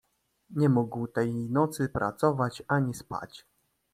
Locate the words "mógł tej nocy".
0.69-1.89